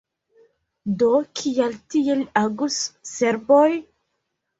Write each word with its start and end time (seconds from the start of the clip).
Do 1.01 1.09
kial 1.39 1.75
tiel 1.95 2.23
agus 2.41 2.79
serboj? 3.11 3.67